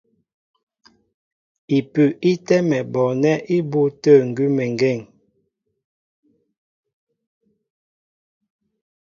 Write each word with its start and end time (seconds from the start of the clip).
Ipʉ 1.77 1.95
í 2.29 2.31
tɛ́mɛ 2.45 2.77
bɔɔnɛ́ 2.93 3.35
ibû 3.57 3.81
tə̂ 4.01 4.15
ngʉ́mengeŋ. 4.29 4.99